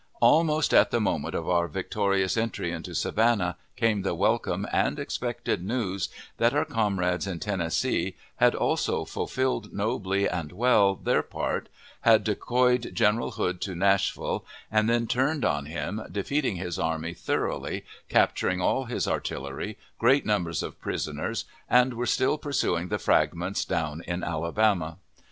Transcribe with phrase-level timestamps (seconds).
[0.19, 5.63] Almost at the moment of our victorious entry into Savannah came the welcome and expected
[5.63, 11.69] news that our comrades in Tennessee had also fulfilled nobly and well their part,
[12.01, 17.85] had decoyed General Hood to Nashville and then turned on him, defeating his army thoroughly,
[18.09, 24.01] capturing all his artillery, great numbers of prisoners, and were still pursuing the fragments down
[24.07, 24.97] in Alabama.